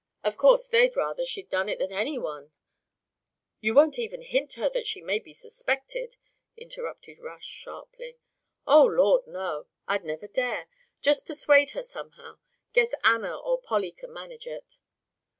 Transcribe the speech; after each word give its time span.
Of 0.23 0.35
course, 0.35 0.65
they'd 0.65 0.95
rather 0.97 1.27
she'd 1.27 1.47
done 1.47 1.69
it 1.69 1.77
than 1.77 1.91
any 1.91 2.17
one" 2.17 2.51
"You 3.61 3.75
won't 3.75 3.99
even 3.99 4.23
hint 4.23 4.49
to 4.53 4.61
her 4.61 4.69
that 4.71 4.87
she 4.87 4.99
may 4.99 5.19
be 5.19 5.31
suspected?" 5.31 6.17
interrupted 6.57 7.19
Rush, 7.19 7.45
sharply. 7.45 8.17
"Oh, 8.65 8.83
Lord, 8.85 9.27
no. 9.27 9.67
I'd 9.87 10.03
never 10.03 10.25
dare. 10.25 10.65
Just 11.01 11.27
persuade 11.27 11.71
her 11.77 11.83
somehow. 11.83 12.39
Guess 12.73 12.95
Anna 13.03 13.37
or 13.39 13.61
Polly 13.61 13.91
can 13.91 14.11
manage 14.11 14.47
it." 14.47 14.79